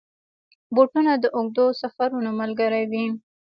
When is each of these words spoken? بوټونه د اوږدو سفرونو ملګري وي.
بوټونه 0.75 1.11
د 1.17 1.25
اوږدو 1.35 1.65
سفرونو 1.81 2.29
ملګري 2.39 2.83
وي. 2.91 3.05